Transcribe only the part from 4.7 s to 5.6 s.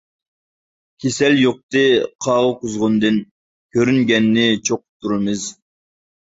چوقۇپ تۇرىمىز.